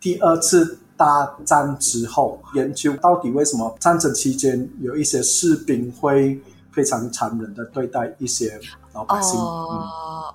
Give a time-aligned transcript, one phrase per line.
[0.00, 6.40] 第二次大战之后，研究到底为什么战争期间有一些士兵会
[6.70, 8.60] 非常残忍的对待一些
[8.92, 9.38] 老百姓。
[9.38, 10.34] 哦。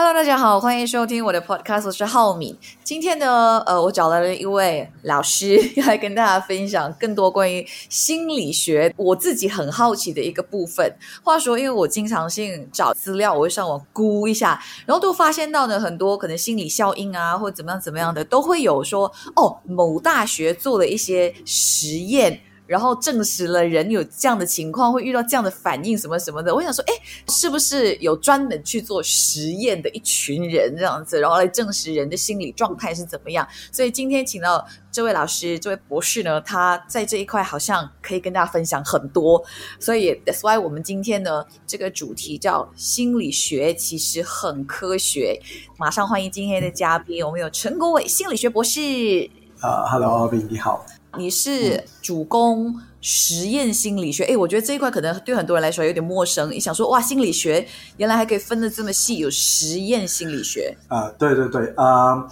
[0.00, 2.56] Hello，大家好，欢迎收听我的 Podcast，我是浩敏。
[2.84, 10.94] 今天呢，呃，我找来了一位老师，要 来跟大家分享更多关于心理学我自己很好奇的一个部分。
[11.24, 22.40] 话说，因为我经常性找资料，我会上网估一下，然后都发现到呢，很多可能心理效应啊，或怎么样怎么样的，都会有说，哦，某大学做了一些实验。
[22.68, 26.54] 然后证实了人有这样的情况，会遇到这样的反应什么什么的。
[26.54, 26.92] 我想说，哎，
[27.28, 33.48] 是不是有专门去做实验的一群人这样子，然后来证实人的心理状态是怎么样？
[33.72, 39.42] 所以今天请到这位老师，这位博士呢，他在这一块好像可以跟大家分享很多。
[39.80, 45.40] 所以 that's why 我们今天呢，这个主题叫心理学其实很科学。
[45.78, 48.80] 马上欢迎今天的嘉宾，我们有陈国伟心理学博士。
[49.60, 50.84] 啊，Hello，阿斌，你好。
[51.16, 56.50] 你是主攻实验心理学，哎，我觉得这一块可能对很多人来说有点陌生。
[56.50, 61.08] 你想说，哇，心理学原来还可以分的这么细，有实验心理学啊？
[61.18, 62.28] 对对对，呃，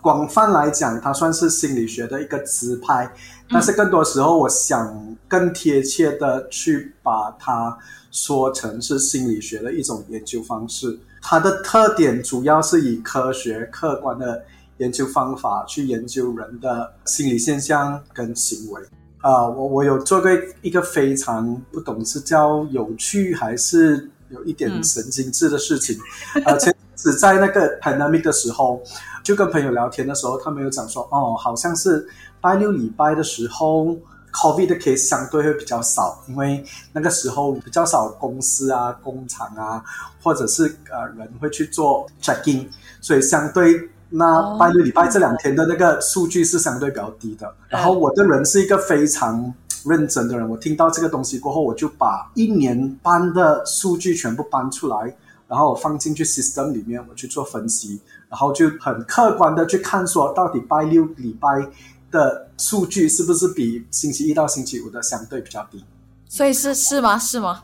[0.00, 3.12] 广泛来讲，它算是心理学的一个支派，
[3.50, 7.76] 但是更多时候，我想更贴切的去把它
[8.12, 10.98] 说成是心理学的一种研究方式。
[11.20, 14.44] 它的特点主要是以科学客观的。
[14.80, 18.82] 研究方法去研究人的心理现象跟行为
[19.20, 20.30] 啊，我我有做过
[20.62, 25.98] 一个非常不懂是叫有趣还是有一点神经质的事情，
[26.46, 28.80] 而且只在那个 pandemic 的时候，
[29.22, 32.08] 就跟朋友聊天的时候，他们有讲说，哦，好像是
[32.40, 33.94] 拜六礼拜的时候
[34.32, 39.84] ，COVID 的 case 相对会比较少，因为那个时候比较少公司啊、工厂啊，
[40.22, 42.66] 或者是呃人会去做 checking，
[43.02, 43.90] 所以相对。
[44.10, 47.54] 那拜六礼拜这两天的那个数据是相对比较低的。
[47.68, 55.16] 然后我的人是一个非常认真的人，我听到这个东西过后，我就把一年半的数据全部搬出来，
[55.46, 61.66] 然后我放进去 system 里面，我去做分析，然后就很客观的去看说，到底拜六礼拜
[62.10, 65.84] 的数据是不是比星期一到星期五的相对比较低？
[66.28, 67.16] 所以是是吗？
[67.18, 67.62] 是吗？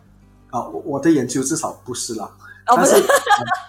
[0.51, 2.31] 啊，我我的研究至少不是啦。
[2.67, 2.95] 但是，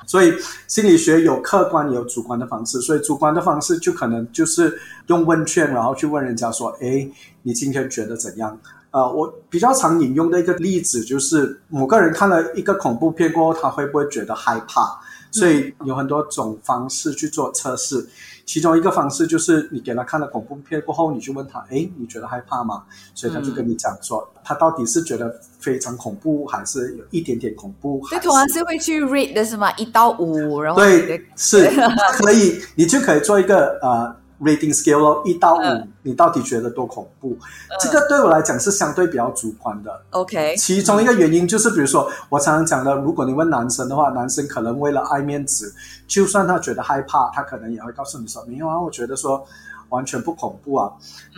[0.08, 0.34] 所以
[0.68, 7.08] 心理学有客观也有主观的方式，所以主观的方式就可能就是用问卷，然后去问人家说：“哎，
[7.44, 8.58] 你今天觉得怎样？”
[8.92, 15.00] 呃，我比较常引用的一个例子就是某个人看了一个恐怖片过后，他会不会觉得害怕？
[15.38, 18.08] 所以有很多种方式去做测试。
[18.46, 22.84] 其中一个方式就是你给他看了恐怖片过后，你就问他：“哎，你觉得害怕吗？”
[23.14, 28.02] 所以他就跟你讲说，他到底是觉得非常恐怖，还是有一点点恐怖？
[28.10, 29.70] 对，通常是会去 rate 的是吗？
[29.78, 31.70] 一到五，然后对，是
[32.14, 34.16] 可以，你就可以做一个呃。
[34.40, 37.36] Rating scale 咯，一到五，你到底觉得多恐怖？
[37.82, 40.00] 这个对我来讲是相对比较主观的。
[40.12, 45.74] OK，其中一个原因就是，比如说我常常讲的，如果你问男生的话，男生可能为了爱面子，
[46.08, 49.44] 就算他觉得害怕，他可能也会告诉你说没有啊，我觉得说
[49.90, 50.92] 完全不恐怖啊。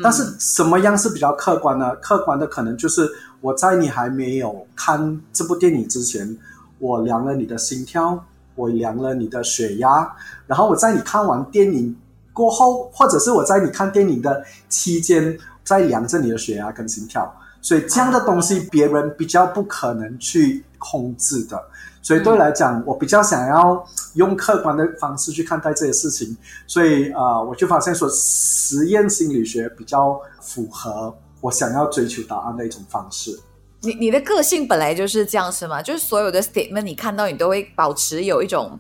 [0.04, 1.96] 但是什么样是比较客观呢？
[2.02, 3.10] 客观的可能就是
[3.40, 6.38] 我在你还没有看这部电影之前，
[6.80, 8.22] 我量了你的心跳，
[8.56, 10.14] 我量了你的血压，
[10.48, 11.96] 然后我在你看完电影。
[12.40, 17.30] 过后，或者是我在你看电影的期间，在量着你的血压跟心跳，
[17.62, 21.62] 所以这样的东西别人比较不可能去控制的。
[22.02, 26.36] 所以对我来讲，我比较想要用客观的方式去看待这些事情。
[26.66, 33.38] 所以啊，我就发现说，实验心理学比较符合我想要追求答案的一种方式。
[33.82, 35.82] 你你的个性本来就是这样是吗？
[35.82, 38.80] 就是所有的 statement 你看到你都会保持有一种。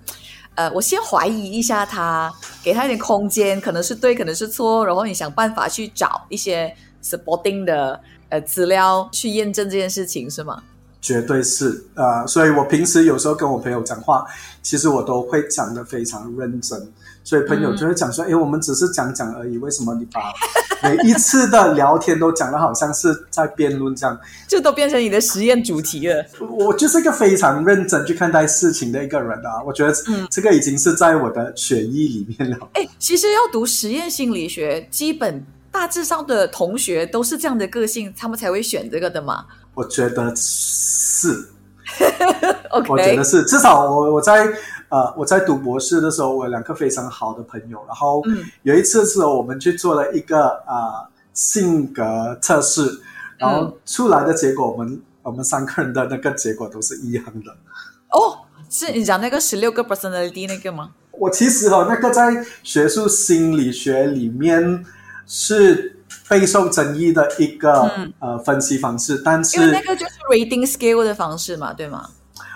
[0.56, 2.32] 呃，我先怀疑一下他，
[2.64, 8.00] 给他一点空间，可能是对，可能是错，然后你想办法去找一些 supporting 的
[8.30, 10.62] 呃资料去验证这件事情，是吗？
[11.02, 14.26] 绝对是呃，所以我平时有时候跟我朋友讲话，
[14.62, 16.92] 其实我都会讲的非常认真。
[17.24, 20.34] 所以朋友就会讲说：“哎，我们只是讲讲而已，为什么你把
[20.82, 24.20] 每一次的聊天都讲的好像是在辩论这样？
[24.47, 29.61] 就都变成你的实验主题了。”我就是一个非常认真去看待事情的一个人啊！
[29.66, 32.58] 我觉得，嗯，这个已经是在我的血液里面了。
[32.73, 39.46] 哎，其实要读实验心理学，基本大致上的同学都是这样的个性，他们才会选这个的嘛。
[39.76, 41.46] 我觉得是，
[42.72, 44.47] 我觉得是，至少我我在。
[44.90, 48.24] 呃，我在读博士的时候，我有两个非常好的朋友，然后
[48.64, 53.00] 有一次是我们去做了一个呃性格测试，
[53.38, 57.52] 然后出来的结果，我们我们三个人的那个结果都是一样的。
[58.09, 58.40] 哦，
[58.70, 60.92] 是你讲那个十六个 personality 那个吗？
[61.12, 64.84] 我其实哦，那个在学术心理学里面
[65.28, 65.97] 是
[66.28, 72.09] 备受争议的一个、呃分析方式，但是因为那个就是 rating scale 的方式嘛，对吗？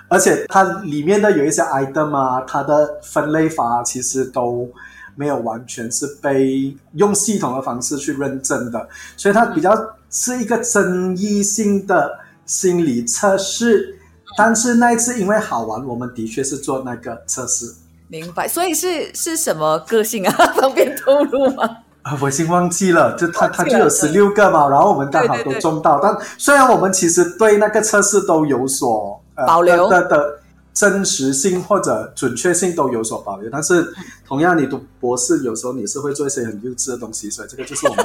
[0.08, 4.70] 而且它里面的有一些 item 啊，它的分类法其实都
[5.16, 8.88] 没有完全是被用系统的方式去认证的，
[9.18, 9.72] 所以它比较
[10.10, 13.98] 是一个争议性的心理测试。
[14.36, 17.72] 但是那一次因为好玩，我们的确是做那个测试。
[18.08, 20.32] 明白，所以是是什么个性啊？
[20.56, 21.64] 方便透露吗？
[22.04, 30.40] 啊，我已经忘记了，就它它就有十六个嘛，然后我们刚好都中到，但虽然我们其实对那个测试都有所、呃、保留的的的
[30.74, 33.88] 真实性或者准确性都有所保留，但是
[34.28, 38.04] 同样你读博士有时候你是会做一些很幼稚的东西，所以这个就是我们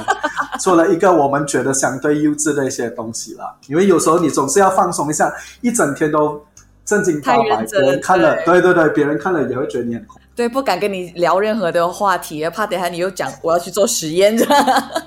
[0.59, 3.57] 做了一个我们觉得相对幼稚的一些东西了。
[3.67, 6.39] 因为有时候你总是要放松一下，一整天都
[6.85, 14.37] 正经八百，别人看了，对对对对，别人看了也会觉得你很恐对，不敢跟你聊任何的话题，怕等下你又讲我要去做实验。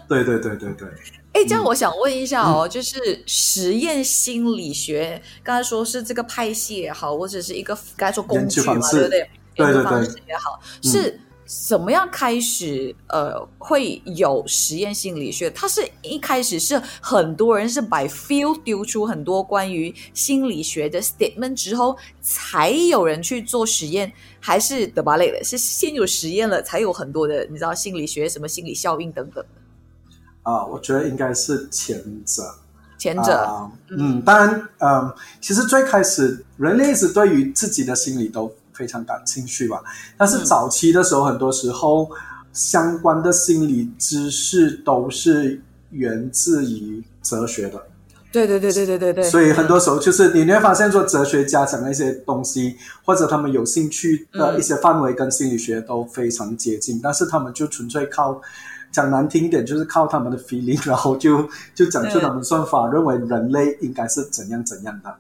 [0.09, 0.89] 对对对对对。
[1.33, 9.31] 哎，这样我想问一下嗯哦，就是实验心理学，刚才说是这个派系也好，或者是一个刚才说工具嘛，对不对？
[9.55, 15.51] 对对对式也好，嗯是怎么样开始呃会有实验心理学？
[15.51, 25.45] 它是一开始是很多人是 by feel 丢出很多关于心理学的 statement 之后，才有人去做实验，还是德巴类的？
[25.45, 29.45] 是先有实验了，才有很多的你知道心理学什么心理效应等等。
[30.43, 32.43] 啊、我觉得应该是前者。
[32.99, 39.83] 前者，啊嗯，当然，嗯，其实最开始人类一直对于自己的心理都非常感兴趣吧。
[40.17, 42.09] 但是早期的时候，很多时候
[42.53, 45.61] 相关的心理知识都是
[45.91, 47.83] 源自于哲学的，
[48.31, 58.41] 对对对对对对对，所以很多时候就是你会发现说，哲学家讲的一些东西，或者他们有兴趣的一些范围跟心理学都非常接近，但是他们就纯粹靠。
[58.93, 65.13] 讲难听一点，就是靠他们的 feeling， 然后就就讲出他们算法，认为人类应该是怎样怎样的。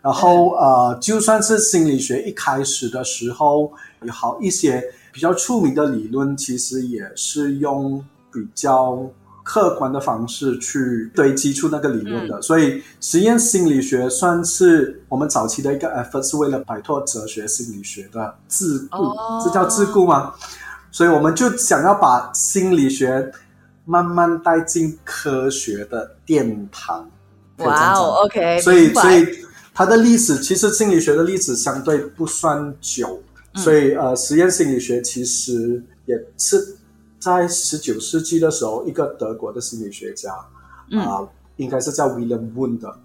[0.00, 3.72] 然后呃，就算是心理学一开始的时候，
[4.02, 4.82] 有好一些
[5.12, 9.04] 比较出名的理论，其实也是用比较
[9.42, 12.40] 客观的方式去堆积出那个理论的。
[12.40, 20.32] 所以实验心理学算是我们早期的一个 effort，是为了摆脱哲学心理学的桎梏，哦这叫桎梏吗？
[20.90, 23.32] 所以我们就想要把心理学
[23.84, 27.08] 慢慢带进科学的殿堂。
[27.58, 29.26] 哇哦，OK，所以所以
[29.74, 33.20] 它的历史其实心理学的历史相对不算久，
[33.54, 33.62] 嗯。
[33.62, 36.76] 所以呃，实验心理学其实也是
[37.18, 40.46] 在十九世纪的时候，一个德国的心理学家啊、
[40.90, 42.96] 嗯应该是叫 William Wundt 的，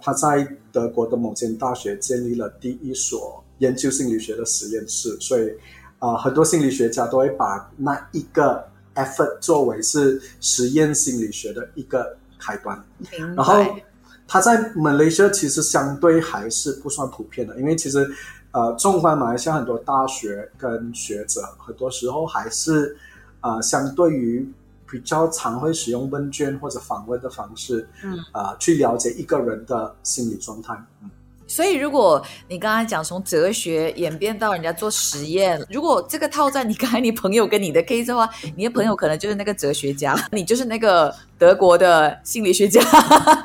[0.00, 5.52] 他在德国的某间大学建立了第一所研究心理学的实验室，所以啊、
[6.00, 12.82] 呃很多心理学家都会把那一个 effort 作为是实验心理学的一个开端。
[12.98, 13.84] 明然后白，
[14.26, 18.08] 它在马来西亚其实相对还是不算普遍的，因为其实
[18.50, 22.96] 呃，纵观马来西亚很多大学跟学者，很多时候还是
[23.40, 24.50] 呃，相对于
[24.90, 30.74] 比较常会使用问卷或者访问的方式，嗯，啊、去了解一个人的心理状态。
[31.02, 31.10] 嗯，
[31.48, 42.80] 所以如果你刚才讲从哲学演变到人家做实验，如果这个套在你刚才你朋友跟你的 case 的话，你的朋友可能就是那个哲学家， 你就是那个德国的心理学家，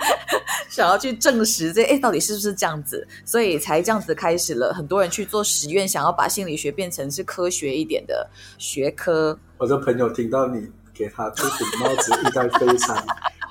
[0.70, 9.40] 想要去证实这哎到底是不是这样子，所以才这样子开始了很多人去做实验，想要把心理学变成是科学一点的学科。
[9.58, 12.98] 我的朋友听到你给他这顶帽子，应该非常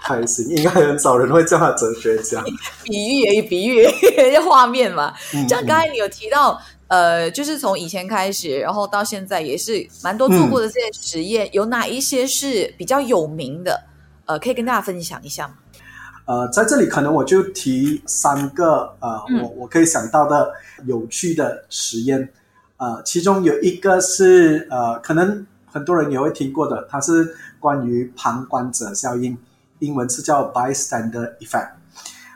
[0.02, 2.42] 开心，应该很少人会叫他哲学家。
[2.82, 3.86] 比喻而已，比喻
[4.48, 5.14] 画面嘛。
[5.34, 13.84] 嗯像刚才你有提到，呃，就是从以前开始，然后到现在也是蛮多做过的这些实验，有哪一些是比较有名的？
[14.26, 15.54] 呃，可以跟大家分享一下吗？
[16.24, 20.52] 呃，在这里可能我就提三个呃，嗯我我可以想到的
[20.86, 22.28] 有趣的实验，
[22.76, 29.36] 呃，其中有一个是呃，可能很多人也会听过的，它是关于旁观者效应，
[29.82, 31.72] 英文是叫 bystander effect。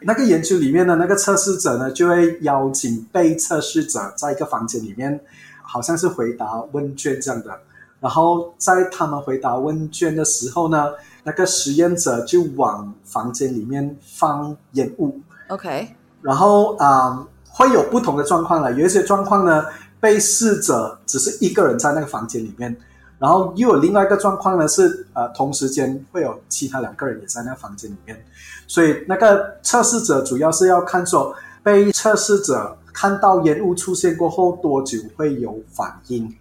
[0.03, 5.19] 那个研究里面的那个测试者呢，就会邀请被测试者在一个房间里面，
[5.63, 7.59] 好像是回答问卷这样的。
[7.99, 10.93] 然后在他们回答问卷的时候呢，
[11.25, 15.89] 那个实验者就往房间里面放烟雾，OK，
[16.21, 18.71] 然后啊、呃会有不同的状况了。
[18.75, 19.65] 有一些状况呢，
[19.99, 22.77] 被试者只是一个人在那个房间里面，
[23.19, 28.25] 然后又有另外一个状况呢是呃同时间会有其他两个人也在那房间里面，
[28.67, 36.35] 所以那个测试者主要是要看说被测试者看到烟雾出现过后多久会有反应。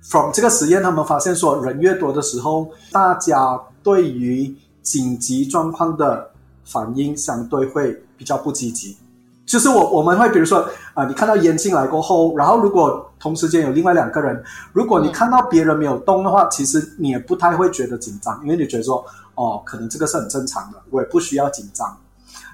[0.00, 6.30] from 这个实验，他们发现说，人越多的时候，大家对于紧急状况的
[6.64, 8.96] 反应相对会比较不积极。
[9.44, 21.96] 就是我我们会比如说啊、你看到烟进来过后，然后如果同时间有另外两个人，如果你看到别人没有动的话，其实你也不太会觉得紧张，因为你觉得说哦，可能这个是很正常的，我也不需要紧张。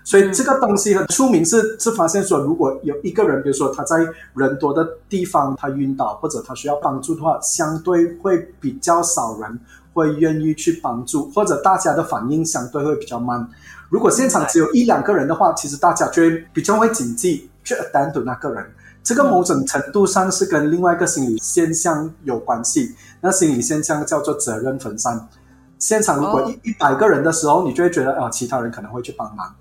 [0.06, 9.58] 所以这个东西很出名是是发现说，如果有一个人，比如说他在人多的地方他晕倒或者他需要帮助的话，相对会比较少人
[9.94, 13.48] 会愿意去帮助，或者大家的反应相对会比较慢。
[13.88, 18.66] 如果现场只有一两个人的话，其实大家就会比较会谨记去 attend to 那个人。
[19.04, 25.28] 这个某种程度上是跟另外一个心理现象有关系，那心理现象叫做责任分散。
[25.78, 29.54] 现场如果哦一一百个人的时候，你就会觉得啊、其他人可能会去帮忙，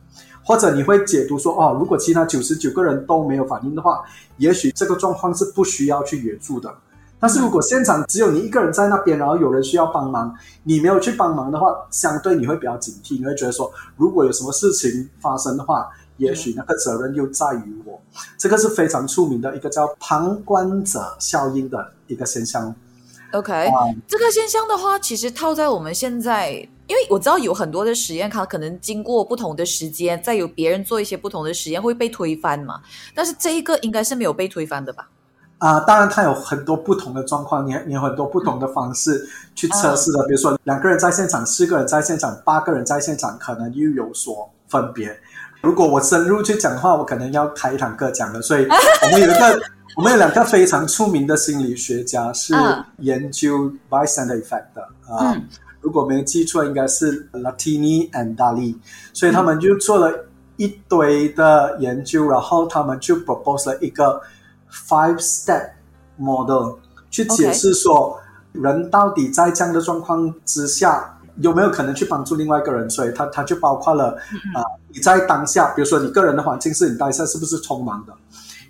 [0.46, 4.02] 或者你会解读说，哦，如果其他九十九个人都没有反应的话，
[4.38, 6.74] 也许这个状况是不需要去援助的。
[7.20, 10.34] 但是如果现场只有你一个人在那边，然后有人需要帮忙，
[10.64, 18.02] 你没有去帮忙的话，相对你会比较警惕，你会觉得说，如果有什么事情发生的话，也许那个责任又在于我。
[18.38, 22.76] 这个是非常出名的一个叫旁观者效应的一个现象。
[23.32, 23.72] OK，、啊
[24.08, 26.52] 这个现象的话，其实套在我们现在，
[26.86, 32.80] 因为我知道有很多的实验，它可能经过不同的时间，再有别人做一些不同的实验会被推翻嘛。
[33.16, 35.10] 但是这一个应该是没有被推翻的吧？
[35.66, 40.22] 啊、当然，它有很多不同的状况，你你有很多不同的方式去测试的。
[40.28, 45.18] 比如说，两个人在现场，四个人在现场，八个人在现场，可能又有所分别。
[45.62, 48.42] 如果我深入去讲的话，我可能要开一堂课讲了。
[48.42, 48.68] 所以，
[49.04, 49.62] 我们有一个，
[49.96, 55.32] 我们有两个非常出名的心理学家是嗯研究 bystander effect 的啊。
[55.34, 55.48] 嗯
[55.80, 58.74] 如果没有记错，应该是 Latini and Dali，
[59.12, 60.18] 所以他们就做了
[60.56, 64.22] 一堆的研究，然后他们就 propose 了一个
[64.74, 65.70] five step
[66.18, 66.78] model
[67.10, 68.20] 去解释说
[68.52, 74.10] 人到底在这样的状况之下有没有可能去帮助另外一个人，所以它它就包括了
[74.54, 78.14] 啊、你在当下，比如说你个人的环境是你当下是不是匆忙的？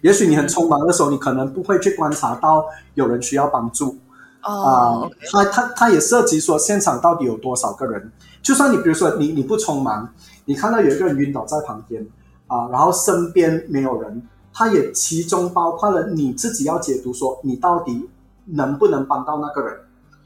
[0.02, 3.98] 也许你很匆忙的时候，你可能不会去观察到有人需要帮助，
[4.42, 8.12] 啊哦、o k 它它它也涉及说现场到底有多少个人。
[8.42, 10.08] 就算你比如说你你不匆忙，
[10.46, 12.06] 你看到有一个人晕倒在旁边
[12.48, 14.22] 啊，然后身边没有人，
[14.54, 18.10] 它也其中包括了你自己要解读说你到底
[18.46, 19.78] 能不能帮到那个人。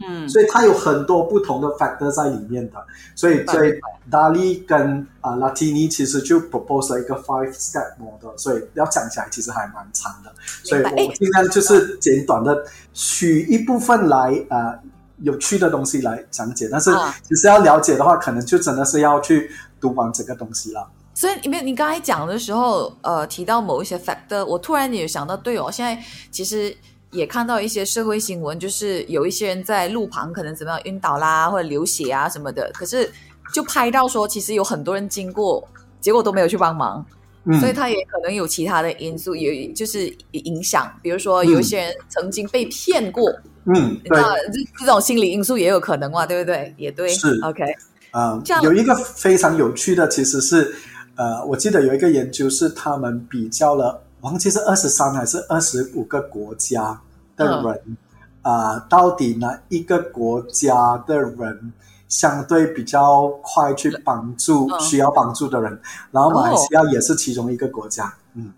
[0.08, 2.78] 嗯，所以它有很多不同的 factor 在里面的，
[3.16, 3.74] 所以所以
[4.12, 10.32] 达利跟啊、拉提尼其实就 propose 了一个 five step model，所以要讲起来其实还蛮长的，
[10.64, 14.80] 所以我尽量就是简短的取一部分来啊、呃
[15.24, 17.12] 有趣的东西来讲解，但是啊。
[17.28, 19.50] 其实要了解的话，可能就真的是要去
[19.82, 20.88] 读完整个东西了。
[21.18, 26.72] 所以因为你刚才讲的时候，呃，提到某一些 factor，我突然也想到，对哦，现在其实
[27.10, 33.12] 也看到一些社会新闻，就是有一些人在路旁可能怎么样晕倒啦，或者流血啊什么的，可是
[33.52, 35.68] 就拍到说，其实有很多人经过，
[36.00, 37.04] 结果都没有去帮忙，
[37.46, 43.28] 嗯，所以他也可能有其他的因素，也就是影响，比如说有一些人曾经被骗过，
[43.66, 46.72] 嗯，对，那这这种心理因素也有可能嘛，对不对？
[46.78, 47.64] 也对，是 OK，
[48.12, 50.76] 嗯这样，有一个非常有趣的，其实是
[51.18, 57.02] 呃，我记得有一个研究是他们比较了，忘记是二十三还是二十五个国家
[57.36, 57.98] 的人，
[58.44, 61.74] 啊、到底哪一个国家的人
[62.08, 65.82] 相对比较快去帮助嗯需要帮助的人，
[66.12, 68.54] 然后马来西亚也是其中一个国家，嗯。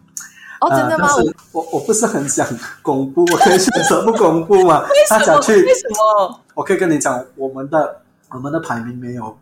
[0.59, 1.07] 哦，真的吗？
[1.13, 1.23] 呃
[1.53, 2.45] 我我不是很想
[2.81, 4.83] 公布，我可以选择不公布嘛？
[5.09, 9.37] 大家去为什么我可以跟你讲，我们的我们的排名没有，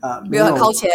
[0.00, 0.90] 呃，没有很靠前？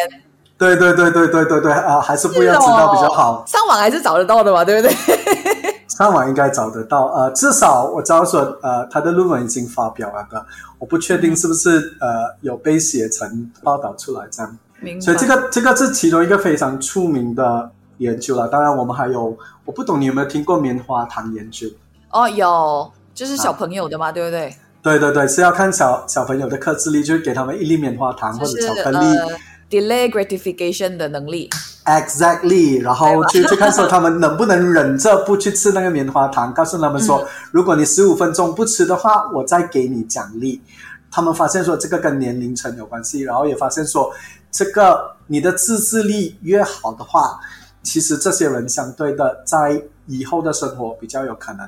[0.61, 3.39] 对对对对对对对啊、还是不要知道比较好。
[3.39, 4.95] 哦上网还是找得到的嘛，对不对？
[5.89, 10.45] 上网应该找得到，呃，至少我知道说，呃，他的论文已经发表了的，
[10.77, 14.57] 我不确定是不是呃有被写成报道出来这样。
[14.79, 15.01] 明。
[15.01, 18.47] 所以这个这个是其中一个非常出名的研究了。
[18.47, 21.67] 当然，我们还有，我不懂你有没有听过棉花糖研究？
[22.11, 24.55] 哦，有，就是小朋友的嘛，对不对？
[24.83, 28.97] 对对对，是要看小小朋友的克制力，就是给他们一粒棉花糖或者巧克力。
[28.97, 29.27] 呃
[29.71, 31.49] ，delay gratification 的能力。
[31.85, 40.61] Exactly，然后去去看说他们能不能忍着不去吃那个棉花糖，告诉他们说，如果你十五分钟不吃的话，我再给你奖励。
[41.09, 44.13] 他们发现说这个跟年龄层有关系，然后也发现说，
[44.51, 47.39] 这个你的自制力越好的话，
[47.81, 51.67] 其实这些人相对的在以后的生活比较有可能。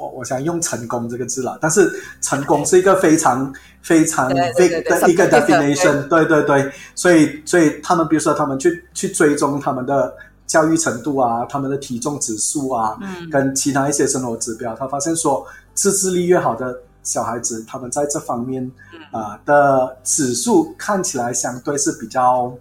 [0.00, 1.92] 我我想用成功这个字了，但是
[2.22, 3.52] 成功是一个非常
[3.82, 6.24] 非常 big 的一个 definition，对。
[6.24, 10.14] 对对，所以所以他们比如说他们去去追踪他们的
[10.46, 13.28] 教育程度啊，他们的体重指数啊，嗯。
[13.28, 18.64] 跟其他一些生活指标，他发现说自制力越好的小孩子，他们在这方面
[19.12, 22.54] 啊、呃的指数看起来相对是比较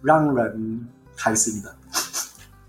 [0.00, 1.74] 让人开心的。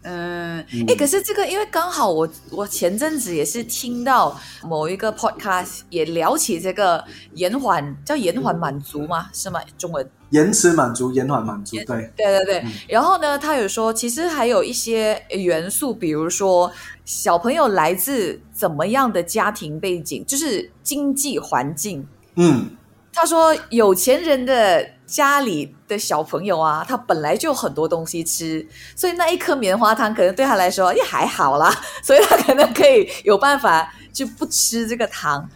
[0.03, 9.29] 嗯，嗯哎，可是这个，因为刚好我我前阵子也是听到某一个 podcast 也聊起这个延缓，叫延缓满足吗？
[9.33, 9.59] 是吗？
[9.77, 10.09] 中文？
[10.29, 12.59] 延迟满足，延缓满足，对，对对对。
[12.59, 16.71] 嗯然后呢，他有说，其实还有一些元素，比如说
[17.05, 22.07] 小朋友来自怎么样的家庭背景，就是经济环境。
[22.35, 22.67] 嗯，
[23.13, 35.47] 他说，有钱人的家里的小朋友啊，他本来就有很多东西吃，所以那一颗棉花糖可能对他来说也还好啦，所以他可能可以有办法就不吃这个糖。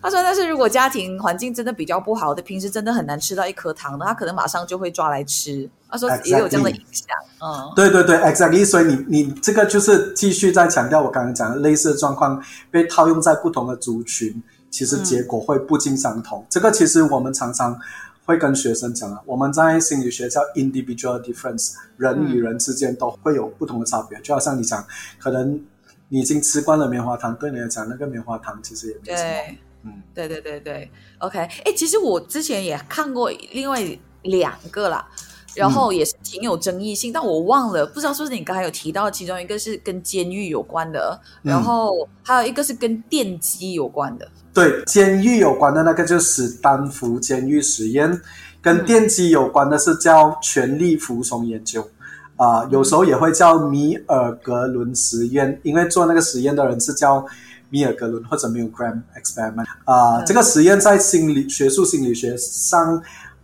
[0.00, 5.68] 他说，但是如果家庭环境真的比较不好的，平时真的很难吃到一颗糖的，他可能马上就会抓来吃。
[5.90, 8.64] 他说也有这样的影响，嗯，对对对，exactly。
[8.64, 16.46] 所以你你这个就是继续在强调我刚刚讲的类似的状况被套用在不同的族群，其实结果会不尽相同。
[16.48, 17.78] 这个其实我们常常
[18.24, 24.20] 会跟学生讲啊，我们在心理学叫 individual difference，人与人之间都会有不同的差别。
[24.20, 24.86] 就好像你讲，
[25.18, 25.60] 可能
[26.08, 29.30] 你已经吃惯了棉花糖，对你来讲那个棉花糖其实也没什么。
[29.30, 31.38] 对，嗯对对对对，OK。
[31.38, 33.82] 哎，其实我之前也看过另外
[34.22, 35.08] 两个啦，
[35.54, 44.28] 然后也是挺有争议性，但我忘了，不知道是不是你刚才有提到，其中一个是跟监狱有关的，然后还有一个是跟电击有关的。
[44.54, 48.20] 对，监狱有关的那个就是史丹福监狱实验，
[48.60, 51.88] 跟电击有关的是叫权力服从研究，
[52.36, 57.24] 啊、有时候也会叫米尔格伦实验，因为做那个实验的人是叫
[57.70, 60.26] 米尔格伦或者 Milgram experiment，啊、嗯。
[60.26, 63.02] 这个实验在心理学术心理学上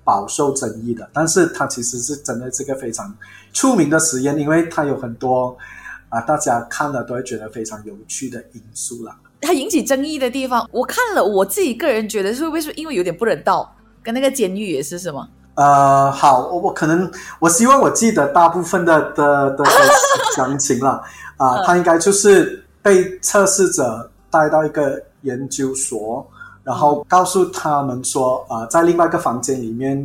[0.08, 3.14] 饱受争议的，但是它其实是真的这个非常
[3.52, 5.54] 出名的实验，因为它有很多
[6.08, 9.14] 啊、大家看了都会觉得非常有趣的因素啦。
[9.42, 13.70] 它引起争议的地方，我看了，我自己个人觉得是会不会是因为有点不人道，
[14.02, 15.28] 跟那个监狱也是什么？
[15.56, 19.70] 呃，好，我我可能我希望我记得大部分的的的的
[20.35, 21.02] 详情了
[21.37, 26.26] 啊、 嗯他应该就是被测试者带到一个研究所，
[26.68, 29.98] 然后告诉他们说啊、在另外一个房间里面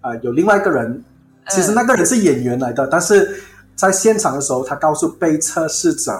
[0.00, 1.02] 啊、有另外一个人，
[1.50, 3.42] 其实那个人是演员来的，但是
[3.74, 6.12] 在现场的时候，他告诉被测试者，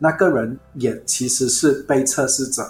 [0.00, 2.66] 那个人也其实是被测试者。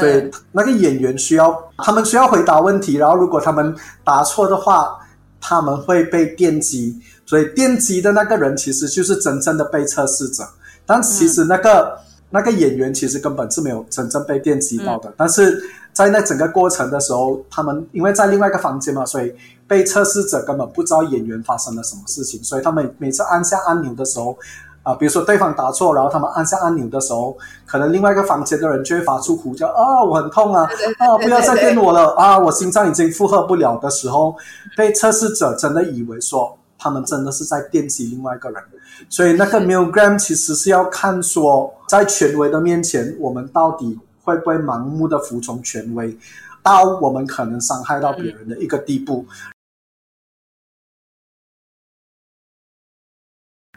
[0.00, 4.98] 所以嗯那个演员需要，他们需要回答问题，然后如果他们答错的话，
[5.42, 6.98] 他们会被电击。
[7.26, 10.42] 所以电击的那个人其实就是真正的被测试者，
[10.86, 11.98] 但其实那个、
[12.30, 15.12] 那个演员其实根本是没有真正被电击到的。
[15.14, 15.62] 但是
[15.98, 19.34] 在那整个过程的时候，他们因为在另外一个房间嘛，所以
[19.66, 24.38] 被测试者根本不知道演员发生了什么事情，所以他们每次按下按钮的时候。
[24.84, 30.62] 啊，比如说对方答错，然后他们按下按钮的时候，可能另外一个房间的人就会发出呼叫啊，我很痛啊，
[30.98, 34.34] 啊，不要再电我了啊，我心脏已经负荷不了的时候，
[34.78, 38.62] 被测试者真的以为说他们真的是在电击另外一个人，
[39.10, 46.14] 所以那个 Milgram 其实是要看说，在权威的面前，我们到底会不会盲目的服从权威，
[46.62, 49.24] 到我们可能伤害到别人的一个地步。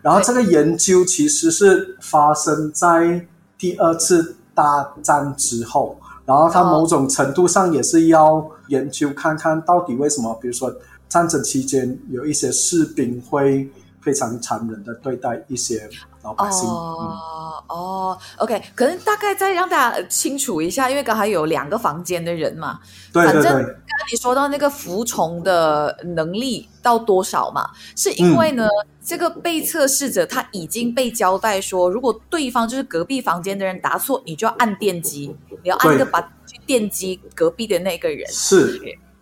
[0.02, 3.26] 然后这个研究其实是发生在
[3.58, 10.76] 第二次大战之后，然后它某种程度上也是要研究看看到底为什么，比如说
[11.08, 13.70] 战争期间有一些士兵会
[14.02, 15.90] 非常残忍的对待一些
[16.24, 16.68] 老百姓。
[16.68, 22.80] 嗯哦哦，OK，可能大概再让大家清楚一下，因为刚才有两个房间的人嘛，
[23.14, 28.68] 对对对，反正刚刚你说到那个服从的能力到多少嘛，是因为呢，
[29.02, 38.28] 这个被测试者他已经被交代说，如果对方就是隔壁房间的人答错，你就要按电击，你要按一个对把去电击隔壁的那个人。
[38.30, 38.82] 是，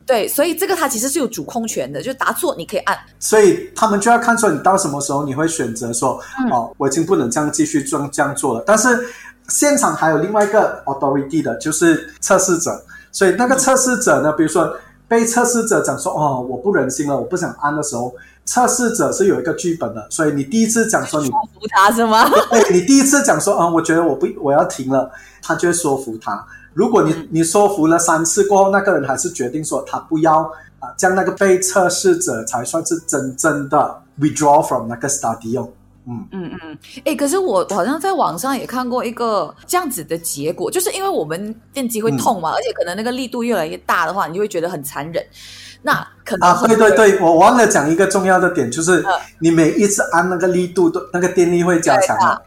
[0.10, 2.98] 对，所以这个它其实是有主控权的，就答错你可以按。
[3.20, 8.64] 所以他们就要看出你到什么时候你会选择说，嗯哦，我已经不能这样继续这样这样做了。
[8.66, 9.08] 但是
[9.50, 12.84] 现场还有另外一个 authority 的，就是测试者。
[13.12, 14.76] 所以那个测试者呢，比如说
[15.08, 18.12] 被测试者讲说，哦，我不忍心了，我不想按的时候，
[18.46, 20.08] 测试者是有一个剧本的。
[20.10, 22.24] 所以你第一次讲说你，说服他是吗？
[22.50, 25.12] 哎，你第一次讲说，嗯、我觉得我不我要停了，
[25.44, 26.44] 他就会说服他。
[26.74, 30.42] 如果你你说服了三次过后，那个人还是决定说他不要
[30.80, 35.70] 啊，这样那个被测试者才算是真正的 withdraw from 那个 study 哦。
[36.08, 45.24] 嗯，嗯嗯，哎，可是我我好像在网上也看过一个这样子的结果，就是因为我们电击会痛嘛，而且可能那个力度越来越大的话，你就会觉得很残忍。
[45.82, 49.12] 那可能啊，很对对对，我忘了讲一个重要的点，就是嗯。
[49.40, 52.40] 你每一次按那个力度，都那个电力会加强嘛。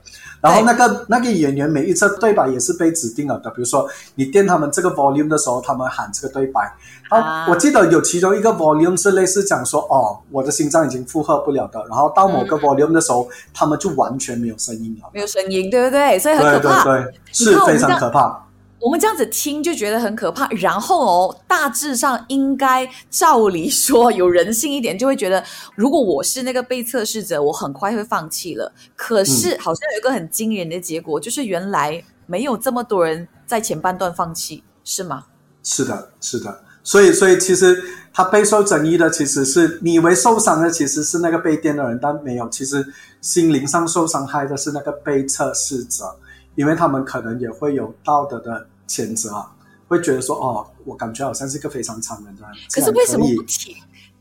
[0.42, 6.60] 然后那个那个演员每一次对白也是被指定了的，比如说你电他们这个 volume 的时候，他们喊这个对白。
[7.08, 11.78] 然啊后我记得有其中一个 volume 是类似讲说，哦，我的心脏已经负荷不了的。
[11.88, 15.08] 然后到某嗯个 volume 的时候，他们就完全没有声音了。
[15.14, 16.18] 没有声音，对不对？
[16.18, 16.84] 所以很对对可怕。
[16.84, 18.44] 对，是非常可怕。
[18.82, 25.42] 我们这样子听就觉得很可怕，然后哦，大致上应该照理说有人性一点，就会觉得，
[25.76, 28.72] 如果我是那个被测试者，我很快会放弃了。
[28.96, 35.26] 可是好像有一个很惊人的结果，就是原来没有这么多人在前半段放弃，是吗？
[35.62, 36.64] 是的，是的。
[36.82, 37.80] 所以，所以其实
[38.12, 42.84] 他备受争议的，其实是你以为受伤的其实是那个被电的人，但没有，其实
[43.20, 46.16] 心灵上受伤害的是那个被测试者，
[46.56, 49.50] 因为他们可能也会有道德的谴责啊，
[49.88, 52.50] 会觉得说，哦，我感觉好像是一个非常残忍的人。
[52.70, 53.76] 可是为什么不提？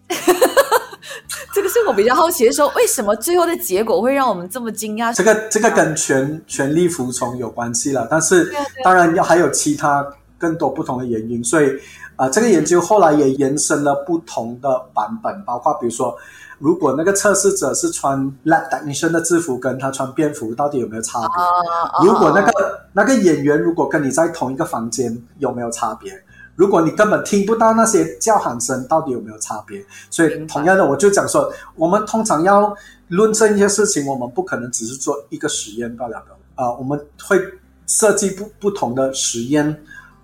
[1.53, 5.13] 这个是我比较好奇的说，为什么最后的结果会让我们这么惊讶？
[5.13, 8.53] 这个这个跟权权力服从有关系了，但是
[8.84, 10.05] 当然要还有其他
[10.38, 11.69] 更多不同的原因，所以
[12.15, 16.15] 啊、呃这个研究后来也延伸了不同的版本，包括比如说，
[16.62, 21.28] 如果那个测试者是穿 lab technician 的制服，跟他穿便服到底有没有差别？
[21.28, 26.13] 啊如果那个那个演员如果跟你在同一个房间，有没有差别？
[26.56, 29.84] 如果你根本听不到那些叫喊声，到底有没有差别？
[30.12, 32.71] 所以同样的，我就讲说，我们通常要
[33.08, 36.63] 论证一些事情，我们不可能只是做一个实验罢了的。
[36.63, 37.39] 啊、我们会
[37.88, 39.65] 设计不不同的实验，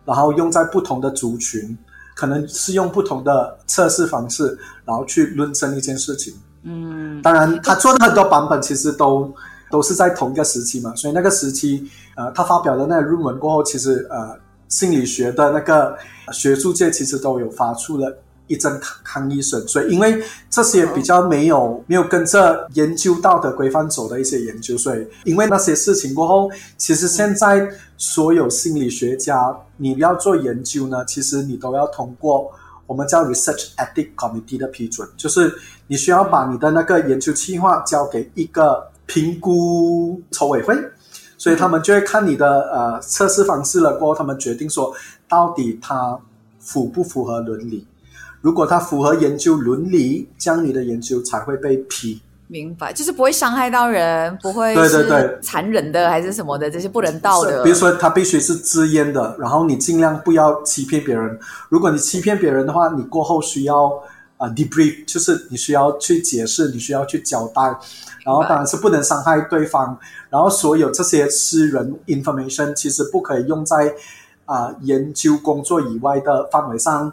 [0.05, 1.75] 然后用在不同的族群，
[2.17, 6.33] 可能是用不同的测试方式，然后去论证一件事情。
[6.63, 9.31] 嗯，当然，他做的很多版本其实都
[9.69, 14.35] 都是在同一个时期嘛，所以那个时期，呃，他发表的那个论文过后，其实呃，
[14.67, 15.95] 心理学的那个
[16.33, 32.51] 学术界其实都有发出了一针抗抗议声，所以因为这些比较没有没有跟着研究道德规范走的一些研究，所以因为那些事情过后，其实现在所有心理学家你要做研究呢，其实你都要通过。
[32.85, 35.53] 我们叫 Research ethic Committee 的批准，就是
[35.87, 40.73] 你需要把你的那个研究计划交给一个评估筹委会，
[41.37, 44.95] 所以他们就会看你的呃测试方式了，过后他们决定说
[45.27, 46.17] 到底它
[46.61, 47.85] 符不符合伦理。
[48.41, 52.21] 如果它符合研究伦理，这样你的研究才会被批。
[52.49, 57.61] 明白，就是不会伤害到人，不会对对对是残忍的还是什么的，这些不人道的。
[57.61, 61.37] 比如说，它必须是自愿的，然后你尽量不要欺骗别人。
[61.67, 63.91] 如果你欺骗别人的话，你过后需要
[64.37, 67.61] 啊、debrief，就是你需要去解释，你需要去交代，
[68.23, 69.99] 然后当然是不能伤害对方。
[70.29, 73.93] 然后所有这些私人 information 其实不可以用在
[74.45, 77.11] 啊、研究工作以外的范围上。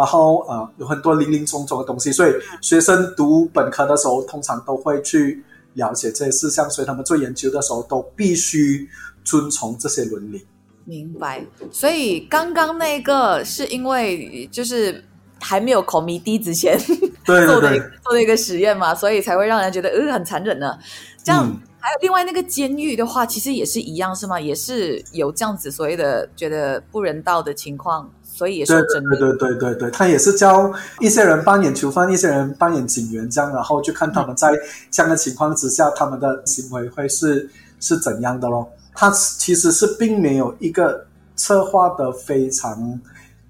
[0.00, 2.32] 然后呃，有很多零零总总的东西，所以
[2.62, 8.88] 学生读本科的时候，通常都会去了解这些事项，所以他们做研究的时候都必须
[9.22, 10.46] 遵从这些伦理。
[10.86, 11.44] 明白。
[11.70, 15.04] 所以刚刚那个是因为就是
[15.38, 16.78] 还没有口迷低之前
[17.26, 17.60] 做的
[18.02, 20.78] 做的一个实验嘛，所以才会让人觉得呃很残忍呢。
[21.22, 24.38] 这样、嗯还有另外那个监狱的话，其实也是一样是吗？
[24.38, 29.16] 也是有这样子所谓的觉得不人道的情况，所以也是真的。
[29.16, 34.52] 对对对对对，他也是教一些人扮演囚犯，一些人扮演警员这样，然后就看他们在
[34.90, 37.48] 这样的情况之下，他们的行为会是
[37.80, 38.70] 是怎样的咯。
[38.94, 43.00] 他其实是并没有一个策划的非常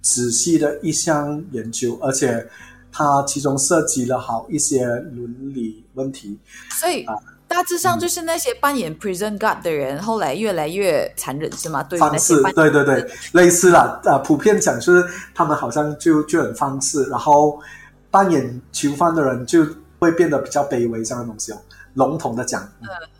[0.01, 2.47] 仔细的一项研究，而且
[2.93, 6.39] 它其中涉及了好一些伦理问题。
[6.79, 7.15] 所以啊
[7.51, 11.83] 大致上就是那些扮演 prison guard 的人，后来越来越残忍，是吗？
[11.83, 14.01] 对于那方式，对对对，类似啦。
[14.05, 17.61] 呃，普遍讲就是他们好像就就很放肆，然后
[18.09, 19.67] 扮演囚犯的人就
[19.99, 21.59] 会变得比较卑微，这样的东西哦。
[21.95, 22.63] 笼统的讲，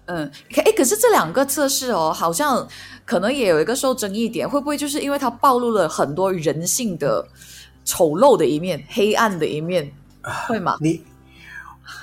[0.07, 2.65] 嗯，可哎，可是这两个测试哦，好像
[3.05, 7.27] 可能也有一个受争议点，会不会就是因为它暴露了很多人性的
[7.85, 9.93] 丑陋的一面、黑暗的一面，
[10.47, 10.77] 会吗？
[10.81, 11.03] 你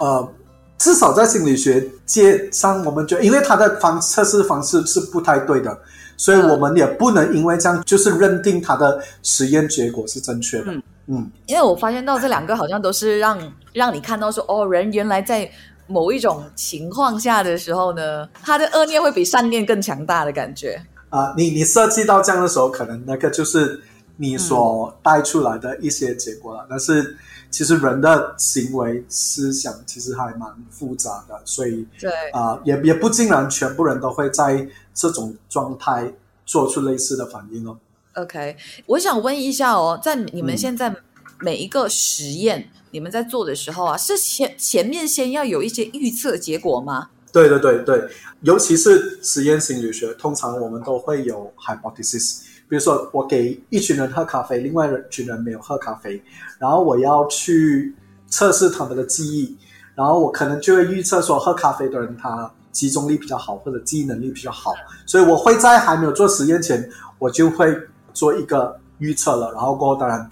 [0.01, 0.29] 呃，
[0.77, 5.77] 至少在心理学界上，我们觉得，因为他的方测试方式是不太对的，
[6.15, 10.65] 所以嗯我们也不能因为这样就是认定他的实验结果是正确的。
[10.71, 13.39] 嗯嗯因为我发现到这两个好像都是让
[13.73, 15.49] 让你看到说，哦，人原来在
[15.87, 20.81] 某一种情况下的时候呢，他的恶念会比善念更强大的感觉。
[21.09, 23.79] 啊、你你设计到这样的时候，可能那个就是
[24.17, 26.67] 你所带出来的一些结果了。
[26.69, 27.15] 但是
[27.49, 36.11] 其实人的行为思想其实还蛮复杂的，所以对，啊、也也不尽然全部人都会在这种状态
[36.45, 37.77] 做出类似的反应哦。
[38.15, 40.93] OK，我想问一下哦，在你们嗯现在
[41.39, 47.09] 每一个实验，你们在做的时候啊，是前前面先要有一些预测结果吗？
[47.31, 48.09] 对对对对，
[48.41, 52.41] 尤其是实验心理学，通常我们都会有 hypothesis。
[52.69, 56.21] 比如说，我给一群人喝咖啡，另外一群人没有喝咖啡，
[56.59, 57.95] 然后我要去
[58.27, 59.57] 测试他们的记忆，
[59.95, 64.73] 然后我可能就会预测说，喝咖啡的人他集中力比较好，或者记忆能力比较好，
[65.05, 67.75] 所以我会在还没有做实验前，我就会
[68.13, 70.29] 做一个预测了，然后过后当然。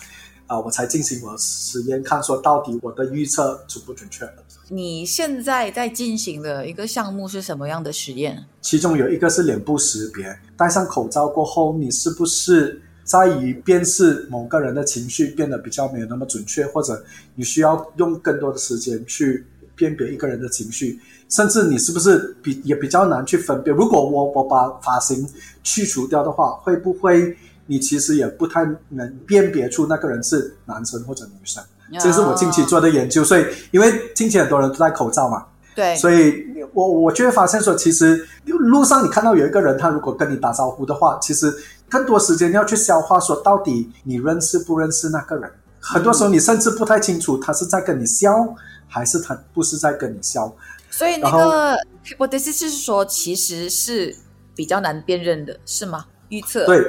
[0.48, 4.30] 啊，我才进行我的实验，看说到底我的预测准不准确。
[4.70, 8.44] 你现在在进行的一个项目是什么样的实验？
[8.62, 17.04] 其中有一个是脸部识别，戴上口罩过后，你是不是在于辨识某个人的情绪变得比较没有那么准确，或者
[17.36, 21.00] 你需要用更多的时间去辨别一个人的情绪，
[21.30, 23.76] 甚至你是不是比也比较难去分辨？
[23.76, 25.28] 如果我我把发型
[25.62, 27.38] 去除掉的话，会不会？
[27.68, 31.64] 你其实也不太能辨别出那个人是男生或者女生，
[32.00, 33.24] 这是我近期做的研究。
[33.24, 35.46] 所以，因为近期很多人都戴口罩嘛，
[35.76, 41.54] 对，所以我我就会发现说，其实路上你看到有一个人，他如果跟你打招呼的话，其实
[41.90, 45.52] 更多时间要去消化，说到底你认识不认识那个人。
[45.80, 48.56] 很多时候你甚至不太清楚他是在跟你笑，
[48.88, 50.52] 还是他不是在跟你笑。
[50.90, 51.78] 所以那个
[52.18, 54.16] 我的意思是说，其实是
[54.56, 56.06] 比较难辨认的，是吗？
[56.30, 56.84] 预测对。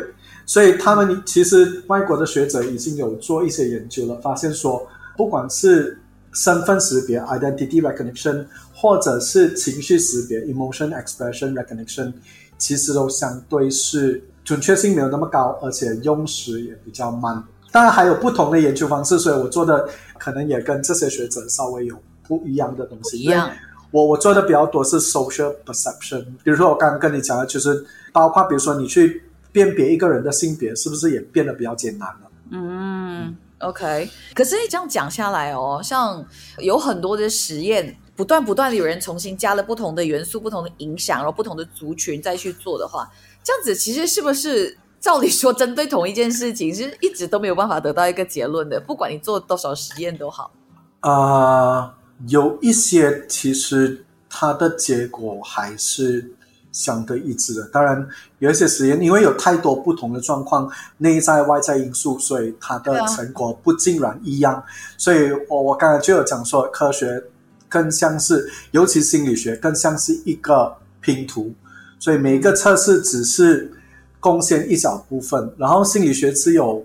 [0.47, 5.99] 所以他们其实外国的学者已经有做一些研究了，发现说，不管是
[6.33, 12.13] 身份识别 （identity recognition） 或者是情绪识别 （emotion expression recognition），
[12.57, 17.43] 其实都相对是准确性没有那么高，而且用时也比较慢。
[17.73, 21.97] 当然还有不同的研究方式，所以我做的可能也跟这些学者稍微有
[22.29, 23.19] 不一样的东西。
[23.19, 23.51] 一样，
[23.91, 29.23] 我我做的比较多是 social perception，比如说我刚刚跟你讲的，就是包括比如说你去。
[29.57, 32.31] 辨别一个人的性别是不是也变得比较艰难了？
[32.51, 34.07] 嗯，OK。
[34.35, 36.23] 可是你这样讲下来哦，像
[36.59, 43.11] 有很多的实验，不断不断的有人重新加了不同的元素、不同的影响，然后不同的族群再去做的话，
[43.43, 48.79] 这样子其实是不是照理说针对同一件事情，是一直都没有办法得到一个结论的？
[48.79, 50.53] 不管你做多少实验都好。
[51.01, 51.95] 啊，
[52.29, 56.35] 有一些其实它的结果还是。
[56.77, 58.07] 相对一致的，当然
[58.39, 64.63] 有一些实验，因为有太多不同的状况，内在外在因素，所以它的成果不尽然一样。
[64.99, 67.23] 所以我我刚才就有讲说，科学
[67.67, 71.51] 更像是，尤其心理学更像是一个拼图，
[71.99, 73.73] 所以每一个测试只是
[74.21, 76.85] 贡献一小部分，然后心理学只有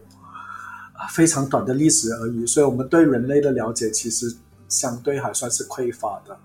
[1.09, 4.33] 非常短的历史而已，所以我们对人类的了解其实
[4.69, 6.37] 相对还算是匮乏的。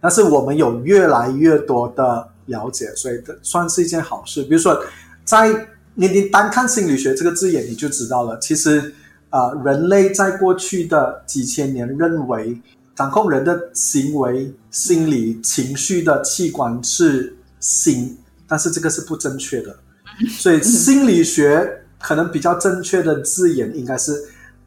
[0.00, 4.44] 但是我们有越来越多的了解，所以算是一件好事。
[4.44, 4.80] 比如说，
[5.24, 5.48] 在
[5.94, 8.38] 你你单看心理学这个字眼，你就知道了。
[8.38, 8.94] 其实
[9.30, 12.56] 啊，人类在过去的几千年认为
[12.94, 19.74] 掌控人的行为、心理、情绪的器官是心，但是这个是不正确的。
[20.38, 24.12] 所以心理学可能比较正确的字眼应该是。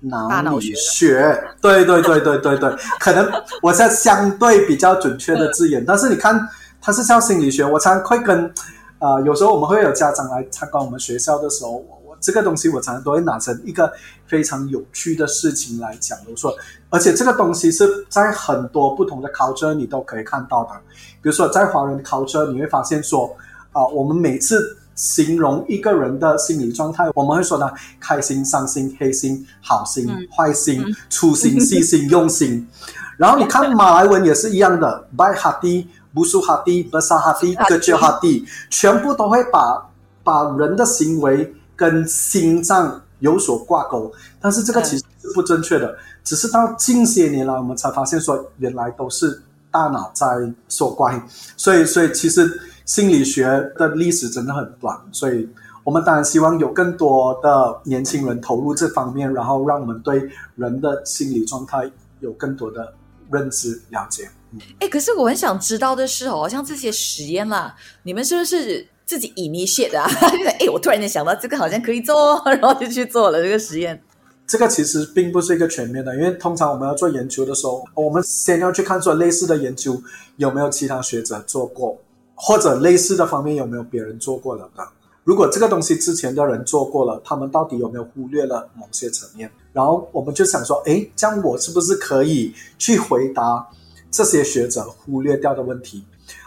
[0.02, 2.70] 脑理学，对对对对对对，
[3.00, 3.28] 可能
[3.64, 6.48] 我在相对比较准确的字眼， 但是你看，
[6.86, 7.66] 它是叫心理学。
[7.66, 8.54] 我常会跟，
[9.00, 13.92] 呃，有时候我们会有家长来参观我们学校的时候，我我这个东西我常常都会拿成一个
[14.28, 16.16] 非常有趣的事情来讲。
[16.30, 16.56] 我说，
[16.92, 20.70] 而且这个东西是在很多不同的考车你都可以看到的，
[21.24, 23.36] 比如说在华人考车，你会发现说，
[23.72, 24.78] 啊，我们每次。
[24.96, 27.70] 形容一个人的心理状态，我们会说呢
[28.00, 32.66] 开心、伤心、黑心、好心、坏心、粗心、细心、用心。
[33.18, 39.86] 然后你看马来文也是一样的，by hati、busu hati、besar hati、kecil hati，全部都会把
[40.24, 44.10] 把人的行为跟心脏有所挂钩。
[44.40, 50.26] 但是这个其实是不正确的，只是到近些年来我们才发现说，原来都是大脑在
[50.70, 51.22] 作怪。
[51.58, 52.50] 所以，所以其实。
[52.86, 53.48] 心理学
[53.80, 55.50] 的历史真的很短，所以
[55.84, 62.94] 我们当然希望有更多的年轻人投入这方面，然后让我们对人的心理状态有更多的
[63.32, 64.30] 认知了解。
[64.80, 70.10] 哎，可是我很想知道的是哦，像这些实验啦，你们是不是自己以你写的啊？
[70.60, 74.02] 哎，我突然间想到这个好像可以做， 然后就去做了这个实验。
[74.48, 80.02] 这个其实并不是一个全面的，因为通常我们要做研究的时候，我们先要去看说类似的研究
[80.38, 81.98] 有没有其他学者做过。
[82.38, 84.86] 或者类似的方面有没有别人做过了的？
[85.24, 89.50] 如果这个东西之前的人做过了，他们到底有没有忽略了某些层面？
[89.76, 93.68] 然后我们就想说，哎，这样我是不是可以去回答
[94.10, 96.02] 这些学者忽略掉的问题？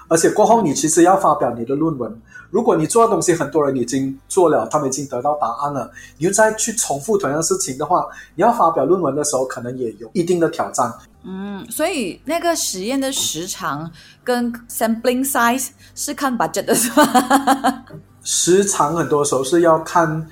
[0.08, 2.10] 而且过后你其实要发表你的论文，
[2.48, 10.90] 如果你做的东西很多人已经做了，他们已经得到答案了，你又再去重复同样的事情的话，你要发表论文的时候，可能也有一定的挑战。
[11.24, 13.90] 嗯，所以那个实验的时长
[14.24, 17.84] 跟 sampling size 是看 budget 的是吧？
[18.24, 20.26] 时长很多时候是要看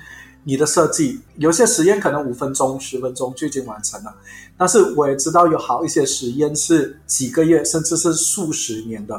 [0.47, 4.15] 你的设计，有些实验可能五分钟、十分钟就已经完成了，
[4.55, 9.13] 但是我也知道有好一些实验是几个月，甚至是数十年的。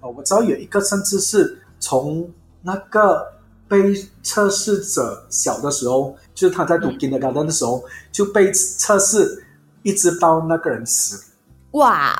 [0.00, 3.26] 哦，我知道有一个甚至是从那个
[3.66, 9.46] 被测试者小的时候，就是他在读 kindergarten 的时候就被测试，
[9.82, 11.24] 一直到那个人死。
[11.70, 12.14] 哇，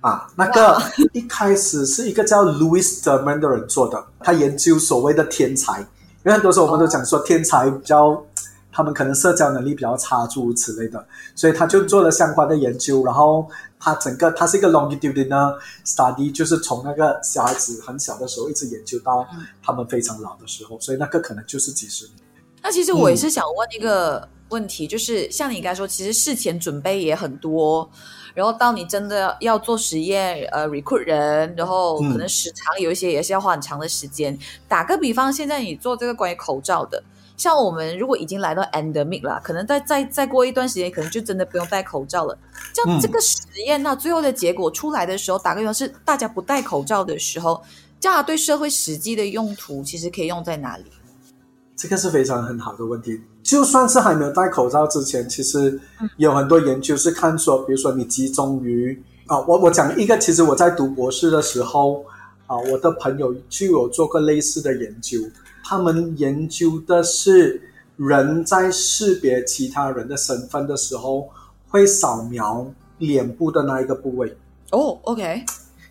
[0.00, 5.86] 啊，那个一开始是一个叫 Louis Derman 的人做的，他研究所谓的天才，
[6.24, 8.20] 因为很多时候我们都讲说天才比较，
[8.72, 13.46] 他们可能社交能力比较差，诸如此类的，所以他就做了相关的研究，然后
[13.78, 19.26] 他整个他是一个 longitudinal study，就是从那个小孩子很小的时候一直研究到
[19.62, 22.16] 他们非常老的时候，所以那个可能就是几十年。
[22.62, 27.88] 那其实我也是想问一个问题，就是像你刚才说，其实事前准备也很多。
[28.34, 34.36] 然后到你真的要做实验，呃，recruit 人，然后可能时长有一些也是要花很长的时间。
[34.68, 37.02] 打个比方，现在你做这个关于口罩的，
[37.36, 42.36] 像我们如果已经来到 endemic 了，可能再再再过一段时间，可能就真的不用戴口罩了。
[42.72, 47.62] 这样这个实验那最后的结果出来的时候，打个比方是大家不戴口罩的时候，
[48.00, 50.84] 这样对社会实际的用途其实可以用在哪里？
[51.76, 53.20] 这个是非常很好的问题。
[53.44, 55.78] 就算是还没有戴口罩之前，其实
[56.16, 62.02] 有很多研究是看说，比如说你集中于啊，我我讲一个，其实我在读博士的时候
[62.46, 65.18] 啊，我的朋友就有做过类似的研究。
[65.62, 67.60] 他们研究的是
[67.96, 71.28] 人在识别其他人的身份的时候，
[71.68, 72.66] 会扫描
[72.98, 74.34] 脸部的那一个部位。
[74.72, 75.44] 哦，OK。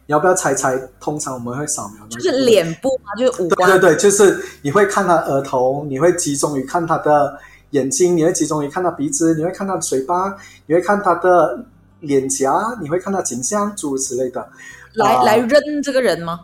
[0.08, 0.78] 要不要猜猜？
[1.00, 3.70] 通常我们会扫描，就是脸部嘛，就是五官。
[3.70, 7.40] 对对对，就是你会看他额头，你会集中于看他的
[7.72, 10.36] 眼睛，你会集中于看他鼻子，你会看他的嘴巴，
[10.66, 11.66] 你会看他的
[12.02, 14.48] 脸颊，你会看他颈项，诸如此类的。
[14.94, 16.42] 来来认这个人吗？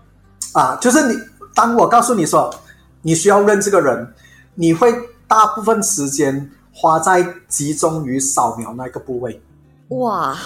[0.54, 1.20] 啊，就是你。
[1.56, 2.54] 当我告诉你说
[3.02, 4.08] 你需要认这个人，
[4.54, 4.94] 你会
[5.28, 9.42] 大部分时间花在集中于扫描那个部位。
[9.90, 10.38] 哇，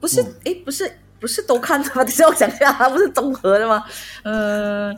[0.00, 0.90] 不是，哎，不是。
[1.20, 2.02] 不是都看的吗？
[2.02, 3.84] 等下我想一下，不是综合的吗？
[4.24, 4.96] 嗯，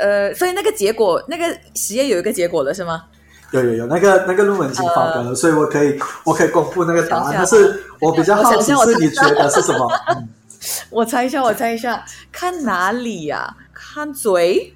[0.00, 1.44] 呃，所以那个结果，那个
[1.74, 3.04] 实验有一个结果了，是吗？
[3.52, 7.34] 有有有，那个那个论文已经发表了，所以我可以我可以公布那个答案。
[7.36, 9.88] 但是我比较好奇是你觉得是什么？
[10.90, 13.54] 我猜一下，我猜一下，看哪里呀？
[13.74, 14.74] 看嘴？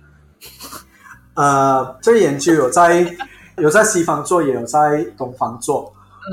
[1.35, 3.17] 呃，这个研究有在
[3.57, 5.93] 有在西方做，也有在东方做。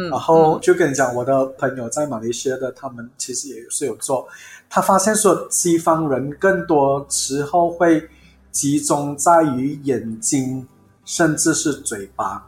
[0.10, 4.28] 然后就跟你讲，我的朋友在马来西亚的，他们其实也是有做。
[4.70, 8.10] 他发现说，西方人更多时候会
[8.52, 10.68] 集中在于眼睛，
[11.06, 12.42] 甚至是嘴巴；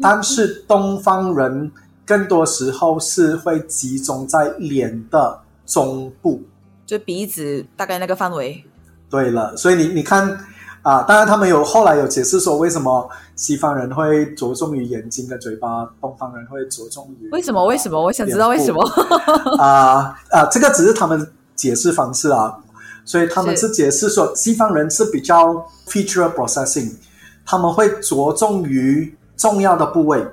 [0.00, 1.70] 但是东方人
[2.04, 6.42] 更多时候是会集中在脸的中部，
[6.86, 8.64] 就鼻子大概那个范围。
[9.10, 10.38] 对了，所以你你看。
[10.86, 17.66] 啊，当然，他们有后来有解释说，为什么西方人会着重于眼睛跟嘴巴，东方人会着重于为什么？
[17.66, 18.00] 为什么？
[18.00, 18.80] 我想知道为什么。
[19.58, 22.56] 啊啊，这个只是他们解释方式啊，
[23.04, 25.54] 所以他们是解释说，西方人是比较
[25.88, 26.92] feature processing，
[27.44, 30.24] 他们会着重于重要的部位，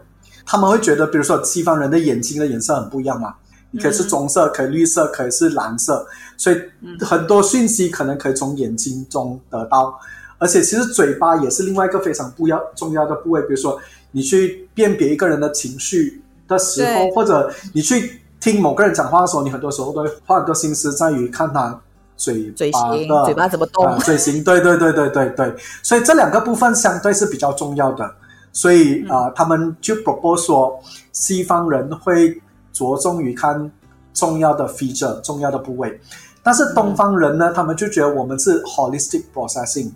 [0.46, 3.34] 他们会觉得，比如说西方人的眼睛的颜色很不一样嘛，
[3.82, 6.06] 可以是棕色，可以绿色，可以是蓝色，
[6.38, 6.62] 所以
[7.00, 10.00] 很多讯息可能可以从眼睛中得到。
[10.44, 13.80] 而且其实嘴巴也是另外一个非常不要重要的部位，比如说
[14.12, 21.80] 你去辨别一个人的情绪的时候，或者你去听某个人讲话的时候，你很多时候都会花很多心思在于看他
[22.18, 28.14] 嘴巴的嘴巴怎么动，嘴型，对对对对对对，所以这两个部分相对是比较重要的，
[28.52, 30.78] 所以啊，他们就 propose 说，
[31.14, 32.38] 西方人会
[32.74, 33.72] 着重于看
[34.14, 35.98] 重要的 feature 重要的部位，
[36.44, 39.90] 但是东方人呢，他们就觉得我们是 holistic processing。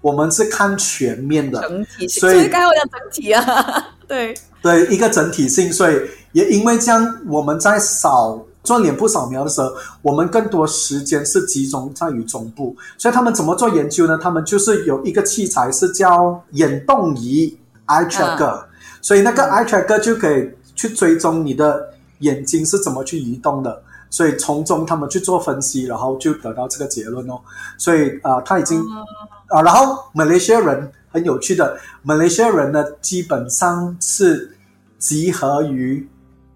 [0.00, 5.72] 我们是看全面的，整体，所以该我讲整体啊， 对对，一个整体性。
[5.72, 6.00] 所以
[6.32, 12.76] 也因为这样，我们在扫做脸部扫描的时候，我们更多时间是集中在于中部。
[12.98, 14.18] 所以他们怎么做研究呢？
[14.20, 18.64] 他们就是有一个器材是叫眼动仪 （eye tracker），
[19.00, 21.88] 所以那个 eye tracker 就可以去追踪你的
[22.20, 23.82] 眼睛是怎么去移动的。
[24.10, 27.40] 所以从中他们去做分析，然后就得到这个结论哦。
[27.78, 28.80] 所以啊，他已经
[29.48, 34.56] 啊，然后马来西亚人很有趣的，马来西亚人呢基本上是
[34.98, 36.08] 集合于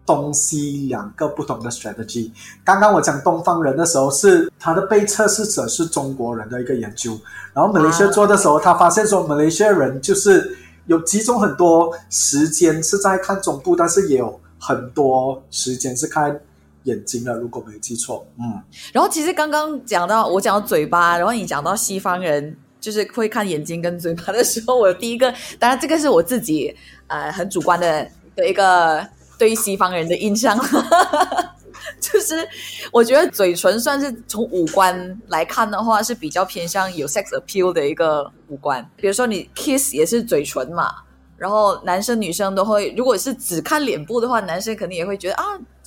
[0.06, 2.32] 东西两个不同的 strategy。
[2.64, 7.16] 刚刚我讲东方人的时候，是他的被测试者是中国人的一个研究，
[7.54, 16.40] 然后马来西亚做的时候，他发现说马来西亚人就是有集中很多时间是在看中部，但是也有很多时间是看
[16.84, 18.62] 眼睛的，如果没记错，嗯。
[18.92, 26.74] 然后其实刚刚讲到我讲到嘴巴，然后你讲到西方人就是会看眼睛跟嘴巴的时候，我第一个当然这个是我自己
[27.08, 29.06] 呃很主观的的一个
[29.38, 30.58] 对于西方人的印象，
[32.00, 32.48] 就是
[32.90, 40.94] 我觉得嘴唇算是从五官来看的话是比较偏向有 sex appeal 的一个五官，比如说你 kiss 也是嘴唇嘛，
[41.36, 45.44] 然后男生女生都会，如果是只看脸部的话，男生肯定也会觉得啊。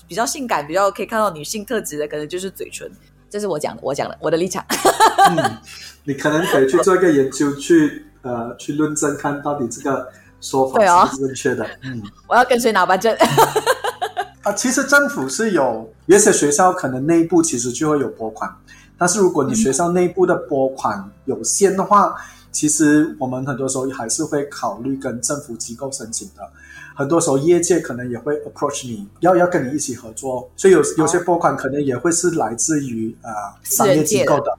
[0.07, 2.89] 比较性感、比较可以看到女性特质的，可能就是嘴唇。
[3.29, 4.63] 这是我讲的，我讲的，我的立场。
[4.69, 5.57] 嗯，
[6.03, 10.07] 你可能可以去做一个研究，去呃，去论证，看到底这个
[10.39, 11.67] 说法是不是正确的。
[11.81, 13.15] 嗯，我要跟随哪班证？
[14.43, 18.53] 啊，其实政府是有，有些学校可能内部其实就会有拨款，
[18.97, 22.13] 但是如果你学校内部的拨款有限的话，
[22.51, 26.47] 其实我们很多时候还是会考虑跟政府机构申请的。
[26.95, 33.29] 很多时候，业界可能也会 approach 你，要要跟你一起合作，所以有有些拨款可能也会是来自于呃
[33.63, 34.57] 商业机构的。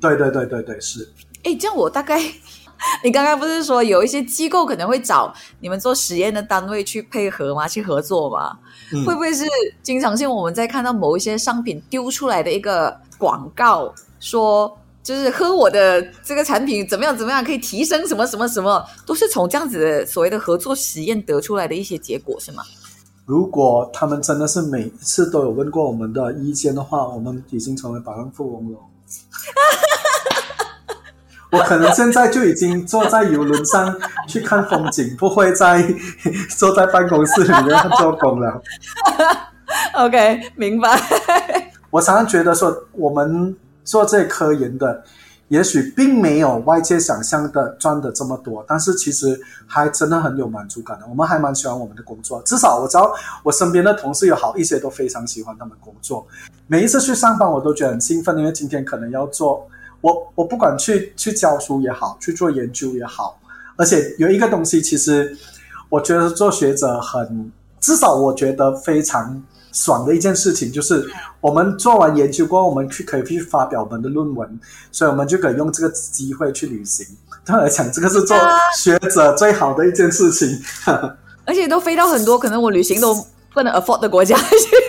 [0.00, 1.08] 对对对对对，是。
[1.44, 2.20] 哎，这样我大概，
[3.04, 7.68] 你刚刚不是说有一些机构可能会找你们做实验的单位去配合吗？
[7.68, 8.58] 去合作吗？
[9.06, 9.44] 会不会是
[9.82, 14.76] 经常性我们在看到某一些商品丢出来的一个广告说？
[15.06, 22.64] 就是喝我的这个产品怎么样怎么样可以提升什么什么什么，都是从这样子的所谓的合作实验得出来的一些结果，是吗？
[23.24, 28.78] 如果他们真的是每次都有问过我们的意见的话，我们已经成为百万富翁了。
[31.52, 33.96] 我可能现在就已经坐在游轮上
[34.26, 35.86] 去看风景，不会再
[36.58, 38.60] 坐在办公室里面做工了。
[39.94, 41.00] OK，明白。
[41.90, 43.56] 我常常觉得说我们。
[43.86, 45.02] 做这科研的，
[45.48, 51.06] 也许并没有外界想象的赚的这么多，但是其实还真的很有满足感的。
[51.08, 53.14] 我们还蛮喜欢我们的工作，至少我知道
[53.44, 56.26] 我身边的同事有好一些都非常喜欢他们工作。
[56.66, 59.66] 每一次去上班，我都觉得很兴奋，因为今天可能要做
[60.00, 63.38] 我我不管去去教书也好，去做研究也好，
[63.76, 65.38] 而且有一个东西，其实
[65.88, 69.40] 我觉得做学者很，至少我觉得非常。
[69.76, 71.06] 爽的一件事情就是，
[71.40, 74.58] 我们做完研究过后，我们去可以去发表我们的论文，
[74.90, 77.06] 所以我们就可以用这个机会去旅行。
[77.44, 78.36] 对我来讲，这个是做
[78.74, 80.48] 学者最好的一件事情。
[81.44, 83.14] 而且都飞到很多可能我旅行都
[83.52, 84.85] 不能 afford 的国家去。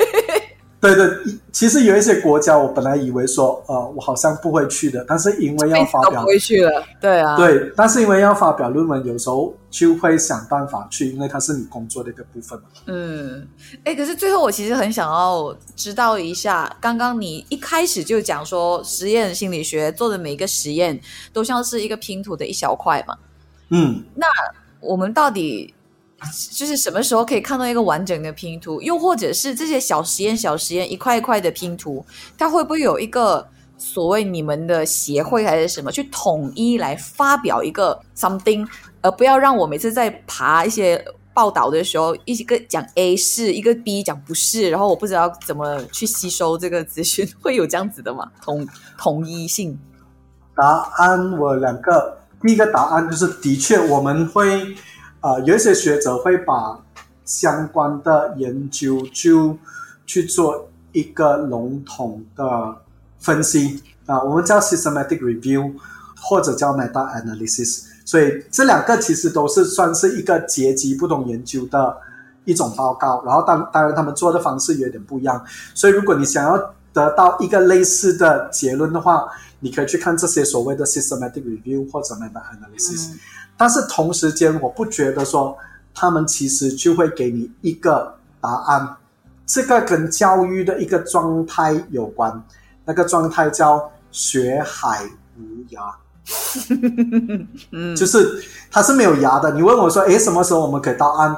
[0.80, 1.10] 对对，
[1.52, 6.84] 其实有一些国家，我本来以为说，呃，我好像不会去的，但是因为要发表，不会去了。
[7.02, 12.66] 对啊，对，但是因为要发表论文，有时候就会想办法去，因为它是你工作的一个部分嘛。
[12.86, 13.48] 嗯，
[13.86, 21.00] 哎，可是最后我其实很想要知道一下，刚刚你一开始就讲说，实验心理学做的每一个实验
[21.34, 23.18] 都像是一个拼图的一小块嘛。
[23.70, 24.28] 嗯，那
[24.80, 25.74] 我们到底？
[26.52, 32.04] 就是什么时候可以看到一个完整的拼图，又或者是这些小实验、小实验一块一块的拼图，
[32.36, 33.48] 它会不会有一个
[33.78, 38.68] 所谓你们的协会还是什么去统一来发表一个 something，
[39.02, 41.06] 而不要让我每次在爬一些
[41.36, 48.32] 报道的时候，一个讲 A 是一个 B 讲不是，然后我不知道怎么去吸收这个资讯，会有这样子的吗？
[48.42, 49.78] 统统一性？
[50.56, 50.66] 答
[50.98, 54.76] 案我两个，第一个答案就是的确我们会。
[55.20, 56.80] 啊，有一些学者会把
[57.26, 59.58] 相关的研究就
[60.06, 62.76] 去做一个笼统的
[63.20, 65.74] 分析啊，我们叫 systematic review
[66.22, 67.84] 或者叫 meta analysis。
[68.06, 71.98] 所以这两个其实都是算是一个阶级不同研究的
[72.46, 73.22] 一种报告。
[73.26, 75.44] 然后当当然他们做的方式有点不一样。
[75.76, 76.58] 所以如果你想要
[76.94, 79.28] 得到一个类似的结论的话，
[79.60, 83.16] 你可以去看这些所谓的 systematic review 或者 meta analysis。
[83.58, 85.58] 但是同时间，我不觉得说
[85.94, 88.96] 他们其实就会给你一个答案。
[89.46, 92.44] 这个跟教育的一个状态有关，
[92.86, 95.94] 那个状态叫学海无涯。
[97.72, 99.52] 嗯，就是它是没有牙的。
[99.52, 101.36] 你问我说，诶，什么时候我们可以到岸？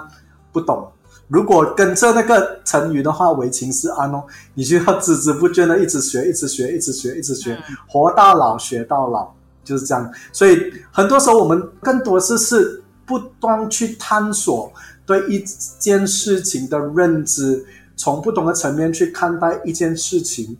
[0.52, 0.92] 不懂。
[1.30, 4.22] 如果跟着那个成语的话，为情是岸哦，
[4.56, 7.58] 你就要孜孜不倦的一直学，一直学，一直学，一直学，
[7.88, 9.34] 活到老学到老。
[9.62, 14.72] 就是这样，所以很多时候我们更多是是不断去探索
[15.06, 15.46] 对一
[15.78, 17.64] 件事情的认知，
[17.96, 20.58] 从不同的层面去看待一件事情。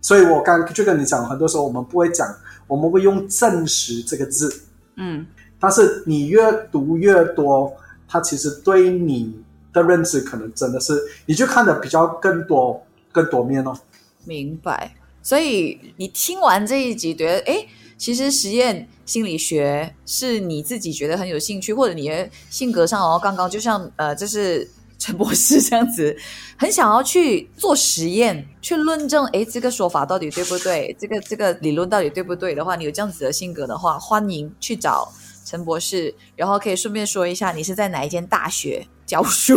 [0.00, 2.26] 所以我刚就跟你讲，很多时候我们不会讲，
[2.66, 4.52] 我们会用证实这个字，
[4.96, 5.24] 嗯，
[5.60, 7.72] 但是你越读越多，
[8.08, 9.40] 它其实对你
[9.72, 13.78] 的认知可能真的是你就看的比较更多更多面哦。
[14.24, 14.94] 明白。
[15.22, 17.66] 所以你听完这一集，觉得哎，
[17.98, 24.66] 其实实验心理学是你自己觉得很有兴趣，或者你的性格上哦，刚刚就像呃，就是
[24.98, 26.16] 陈博士这样子，
[26.56, 30.96] 很想要去做实验，去论证哎，这个说法到底对不对？
[30.98, 35.12] 这个这个理论到底对不对的话，你有这样子的性格的话，欢迎去找
[35.44, 39.56] 陈博士，然后可以顺便说一下你是在哪一间大学教书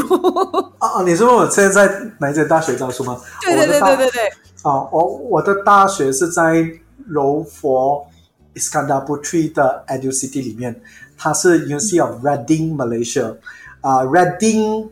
[0.79, 1.03] 啊？
[1.03, 3.19] 你是问我现在在哪一间大学教书吗？
[3.41, 4.27] 对对对对对对。
[4.61, 6.65] 啊，我我的大学是在
[7.05, 8.07] 柔佛
[8.55, 10.81] Iskandar Putri 的 Edu City 里面，
[11.17, 13.35] 它是 University of Reading Malaysia。
[13.81, 14.87] 啊，Reading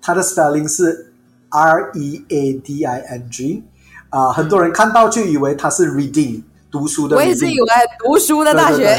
[0.00, 1.12] 它的 spelling 是
[1.48, 3.64] R E A D I N G。
[4.10, 7.16] 啊，很多人看到就以为它是 Reading 读书的。
[7.16, 8.96] 我也是以为读书的大学。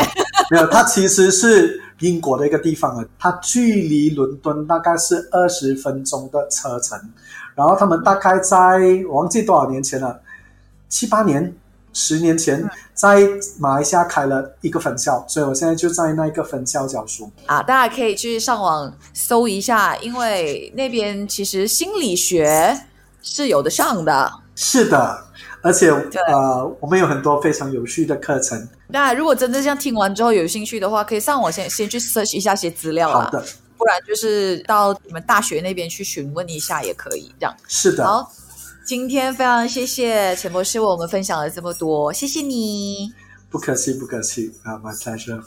[0.51, 3.05] 没有，它其实是英国的一个地方啊。
[3.17, 6.99] 它距离伦敦大概是二十分钟的车程。
[7.55, 8.57] 然后他们大概在
[9.07, 10.19] 我忘记多少年前了，
[10.89, 11.55] 七八年、
[11.93, 13.25] 十年前，在
[13.57, 17.31] 马来西亚开了一个分校，所以我现在就在那个分校教书。
[17.45, 22.77] 啊，大家可以去上网搜一下，因为那边其实心理学
[23.21, 24.29] 是有的上的。
[24.53, 25.25] 是的，
[25.61, 25.89] 而且
[26.27, 28.67] 呃，我们有很多非常有趣的课程。
[28.87, 33.43] 那如果真的像听完之后有兴趣的话，可以上网先先去 search 一下些资料好的。
[33.77, 38.07] 不然就是到你们大学那边去询问一下也可以，这样是的。
[38.07, 38.31] 好，
[38.85, 43.11] 今天非常谢谢钱博士为我们分享了这么多，谢谢你。
[43.49, 45.43] 不客气，不客气啊，My pleasure。